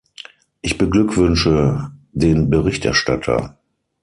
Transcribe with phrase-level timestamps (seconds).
[0.63, 3.59] Ich beglückwünsche den Berichterstatter!